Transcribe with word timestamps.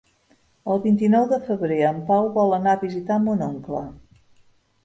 El 0.75 0.79
vint-i-nou 0.85 1.27
de 1.33 1.37
febrer 1.49 1.77
en 1.89 1.99
Pau 2.09 2.31
vol 2.39 2.57
anar 2.59 2.73
a 2.75 2.81
visitar 2.87 3.19
mon 3.27 3.45
oncle. 3.53 3.87